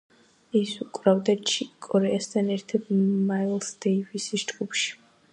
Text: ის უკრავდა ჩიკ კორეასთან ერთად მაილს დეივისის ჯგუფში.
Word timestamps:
ის 0.59 0.69
უკრავდა 0.83 1.33
ჩიკ 1.49 1.75
კორეასთან 1.91 2.49
ერთად 2.55 2.87
მაილს 3.31 3.69
დეივისის 3.85 4.47
ჯგუფში. 4.53 4.97